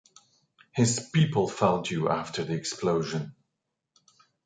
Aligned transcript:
His 0.71 0.99
people 1.13 1.47
found 1.47 1.87
you 1.91 2.09
after 2.09 2.43
the 2.43 2.55
explosion. 2.55 3.35